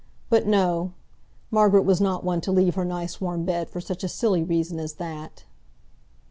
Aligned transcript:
But 0.31 0.47
no. 0.47 0.93
Margaret 1.51 1.83
was 1.83 2.01
not 2.01 2.23
one 2.23 2.41
to 2.41 2.51
leave 2.51 2.73
her 2.73 2.83
nice 2.83 3.21
warm 3.21 3.45
bed 3.45 3.69
for 3.69 3.79
such 3.79 4.03
a 4.03 4.09
silly 4.09 4.43
reason 4.43 4.79
as 4.79 4.93
that. 4.93 5.43